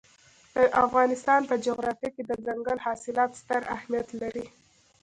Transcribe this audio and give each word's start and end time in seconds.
د 0.55 0.57
افغانستان 0.85 1.41
په 1.49 1.55
جغرافیه 1.65 2.09
کې 2.15 2.23
دځنګل 2.29 2.77
حاصلات 2.85 3.31
ستر 3.41 3.61
اهمیت 3.75 4.07
لري. 4.21 4.45